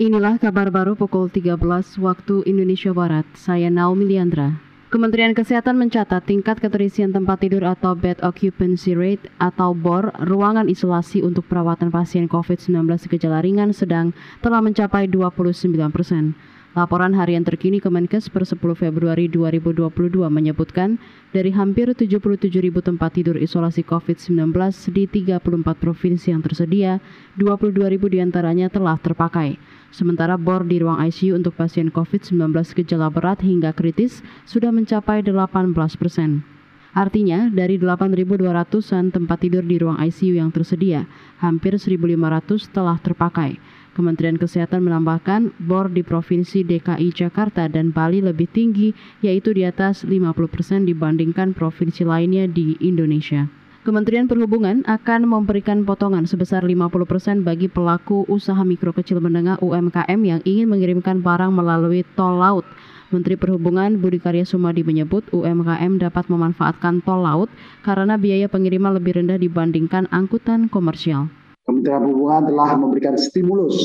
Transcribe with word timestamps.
Inilah 0.00 0.40
kabar 0.40 0.72
baru 0.72 0.96
pukul 0.96 1.28
13 1.28 1.60
waktu 2.00 2.40
Indonesia 2.48 2.88
Barat. 2.88 3.28
Saya 3.36 3.68
Naomi 3.68 4.08
Liandra. 4.08 4.56
Kementerian 4.88 5.36
Kesehatan 5.36 5.76
mencatat 5.76 6.24
tingkat 6.24 6.56
keterisian 6.56 7.12
tempat 7.12 7.44
tidur 7.44 7.68
atau 7.68 7.92
bed 7.92 8.16
occupancy 8.24 8.96
rate 8.96 9.28
atau 9.36 9.76
BOR 9.76 10.08
ruangan 10.24 10.72
isolasi 10.72 11.20
untuk 11.20 11.44
perawatan 11.52 11.92
pasien 11.92 12.32
COVID-19 12.32 12.88
gejala 13.12 13.44
ringan 13.44 13.76
sedang 13.76 14.16
telah 14.40 14.64
mencapai 14.64 15.04
29 15.04 15.68
persen. 15.92 16.32
Laporan 16.70 17.18
harian 17.18 17.42
terkini 17.42 17.82
Kemenkes 17.82 18.30
per 18.30 18.46
10 18.46 18.62
Februari 18.78 19.26
2022 19.26 19.90
menyebutkan 20.30 21.02
dari 21.34 21.50
hampir 21.50 21.90
77 21.90 22.46
ribu 22.62 22.78
tempat 22.78 23.18
tidur 23.18 23.34
isolasi 23.34 23.82
COVID-19 23.82 24.54
di 24.94 25.10
34 25.10 25.42
provinsi 25.74 26.30
yang 26.30 26.46
tersedia, 26.46 27.02
22 27.34 27.74
ribu 27.90 28.06
di 28.06 28.22
antaranya 28.22 28.70
telah 28.70 28.94
terpakai. 29.02 29.58
Sementara 29.90 30.38
bor 30.38 30.62
di 30.62 30.78
ruang 30.78 31.02
ICU 31.02 31.34
untuk 31.34 31.58
pasien 31.58 31.90
COVID-19 31.90 32.54
gejala 32.54 33.10
berat 33.10 33.42
hingga 33.42 33.74
kritis 33.74 34.22
sudah 34.46 34.70
mencapai 34.70 35.26
18 35.26 35.74
persen. 35.98 36.46
Artinya, 36.90 37.46
dari 37.46 37.78
8.200-an 37.78 39.14
tempat 39.14 39.38
tidur 39.46 39.62
di 39.62 39.78
ruang 39.78 40.02
ICU 40.02 40.42
yang 40.42 40.50
tersedia, 40.50 41.06
hampir 41.38 41.78
1.500 41.78 42.74
telah 42.74 42.98
terpakai. 42.98 43.62
Kementerian 43.90 44.38
Kesehatan 44.38 44.86
menambahkan 44.86 45.54
bor 45.58 45.90
di 45.90 46.06
Provinsi 46.06 46.62
DKI 46.62 47.10
Jakarta 47.10 47.66
dan 47.66 47.90
Bali 47.90 48.22
lebih 48.22 48.46
tinggi, 48.50 48.94
yaitu 49.22 49.50
di 49.54 49.66
atas 49.66 50.06
50 50.06 50.34
persen 50.46 50.86
dibandingkan 50.86 51.54
provinsi 51.54 52.06
lainnya 52.06 52.46
di 52.46 52.78
Indonesia. 52.78 53.50
Kementerian 53.80 54.28
Perhubungan 54.28 54.84
akan 54.84 55.24
memberikan 55.24 55.88
potongan 55.88 56.28
sebesar 56.28 56.60
50% 56.60 57.08
persen 57.08 57.36
bagi 57.40 57.64
pelaku 57.64 58.28
usaha 58.28 58.60
mikro 58.60 58.92
kecil 58.92 59.24
menengah 59.24 59.56
UMKM 59.64 60.20
yang 60.20 60.40
ingin 60.44 60.68
mengirimkan 60.68 61.24
barang 61.24 61.48
melalui 61.48 62.04
tol 62.12 62.36
laut. 62.36 62.68
Menteri 63.10 63.34
Perhubungan 63.34 63.98
Budi 63.98 64.22
Karya 64.22 64.46
Sumadi 64.46 64.86
menyebut 64.86 65.26
UMKM 65.34 65.98
dapat 65.98 66.30
memanfaatkan 66.30 67.02
tol 67.02 67.26
laut 67.26 67.50
karena 67.82 68.14
biaya 68.14 68.46
pengiriman 68.46 68.94
lebih 68.94 69.18
rendah 69.18 69.34
dibandingkan 69.34 70.06
angkutan 70.14 70.70
komersial. 70.70 71.26
Kementerian 71.66 72.06
Perhubungan 72.06 72.54
telah 72.54 72.70
memberikan 72.78 73.18
stimulus 73.18 73.82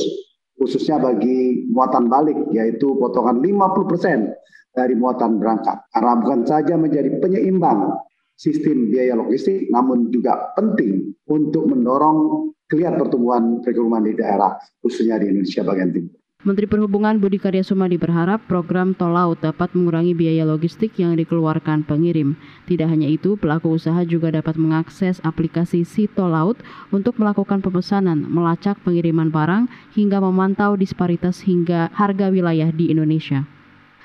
khususnya 0.62 1.02
bagi 1.02 1.66
muatan 1.74 2.06
balik 2.06 2.38
yaitu 2.54 2.94
potongan 3.02 3.42
50% 3.42 4.78
dari 4.78 4.94
muatan 4.94 5.42
berangkat. 5.42 5.82
Karena 5.90 6.14
bukan 6.22 6.40
saja 6.46 6.78
menjadi 6.78 7.10
penyeimbang 7.18 7.98
sistem 8.38 8.94
biaya 8.94 9.18
logistik 9.18 9.74
namun 9.74 10.14
juga 10.14 10.54
penting 10.54 11.18
untuk 11.26 11.66
mendorong 11.66 12.54
kelihatan 12.70 13.02
pertumbuhan 13.02 13.58
perekonomian 13.66 14.06
di 14.06 14.14
daerah 14.22 14.54
khususnya 14.86 15.18
di 15.18 15.34
Indonesia 15.34 15.66
bagian 15.66 15.90
timur. 15.90 16.25
Menteri 16.46 16.70
Perhubungan 16.70 17.18
Budi 17.18 17.42
Karya 17.42 17.66
Sumadi 17.66 17.98
berharap 17.98 18.38
program 18.46 18.94
tol 18.94 19.18
laut 19.18 19.42
dapat 19.42 19.74
mengurangi 19.74 20.14
biaya 20.14 20.46
logistik 20.46 20.94
yang 21.02 21.18
dikeluarkan 21.18 21.82
pengirim. 21.82 22.38
Tidak 22.70 22.86
hanya 22.86 23.10
itu, 23.10 23.34
pelaku 23.34 23.74
usaha 23.74 24.06
juga 24.06 24.30
dapat 24.30 24.54
mengakses 24.54 25.18
aplikasi 25.26 25.82
si 25.82 26.06
tol 26.06 26.30
laut 26.30 26.62
untuk 26.94 27.18
melakukan 27.18 27.66
pemesanan, 27.66 28.30
melacak 28.30 28.78
pengiriman 28.86 29.34
barang, 29.34 29.66
hingga 29.98 30.22
memantau 30.22 30.78
disparitas 30.78 31.42
hingga 31.50 31.90
harga 31.98 32.30
wilayah 32.30 32.70
di 32.70 32.94
Indonesia. 32.94 33.50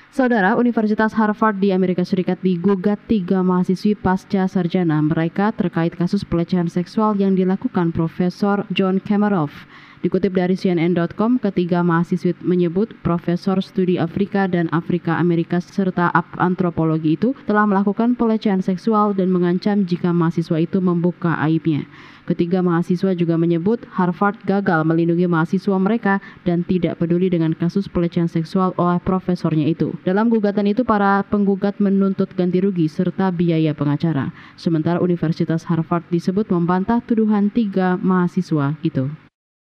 Saudara, 0.09 0.57
Universitas 0.57 1.13
Harvard 1.13 1.61
di 1.61 1.69
Amerika 1.69 2.01
Serikat 2.01 2.41
digugat 2.41 2.97
tiga 3.05 3.45
mahasiswi 3.45 3.93
pasca 3.93 4.49
sarjana 4.49 4.97
mereka 4.97 5.53
terkait 5.53 5.93
kasus 5.93 6.25
pelecehan 6.25 6.73
seksual 6.73 7.13
yang 7.21 7.37
dilakukan 7.37 7.93
Profesor 7.93 8.65
John 8.73 8.97
Kamarov. 8.97 9.53
Dikutip 10.01 10.33
dari 10.33 10.57
CNN.com, 10.57 11.37
ketiga 11.37 11.85
mahasiswa 11.85 12.33
menyebut 12.41 12.89
Profesor 13.05 13.61
Studi 13.61 14.01
Afrika 14.01 14.49
dan 14.49 14.65
Afrika 14.73 15.21
Amerika 15.21 15.61
serta 15.61 16.09
antropologi 16.41 17.13
itu 17.13 17.37
telah 17.45 17.69
melakukan 17.69 18.17
pelecehan 18.17 18.65
seksual 18.65 19.13
dan 19.13 19.29
mengancam 19.29 19.85
jika 19.85 20.09
mahasiswa 20.09 20.57
itu 20.57 20.81
membuka 20.81 21.37
aibnya. 21.37 21.85
Ketiga 22.25 22.65
mahasiswa 22.65 23.13
juga 23.13 23.37
menyebut 23.37 23.85
Harvard 23.93 24.41
gagal 24.41 24.81
melindungi 24.89 25.29
mahasiswa 25.29 25.77
mereka 25.77 26.17
dan 26.49 26.65
tidak 26.65 26.97
peduli 26.97 27.29
dengan 27.29 27.53
kasus 27.53 27.85
pelecehan 27.85 28.25
seksual 28.25 28.73
oleh 28.81 28.97
profesornya 29.05 29.69
itu. 29.69 29.93
Dalam 30.01 30.33
gugatan 30.33 30.65
itu, 30.65 30.81
para 30.81 31.21
penggugat 31.29 31.77
menuntut 31.77 32.33
ganti 32.33 32.57
rugi 32.57 32.89
serta 32.89 33.29
biaya 33.29 33.77
pengacara. 33.77 34.33
Sementara 34.57 34.97
Universitas 34.97 35.69
Harvard 35.69 36.09
disebut 36.09 36.49
membantah 36.49 37.05
tuduhan 37.05 37.53
tiga 37.53 38.01
mahasiswa 38.01 38.73
itu. 38.81 39.13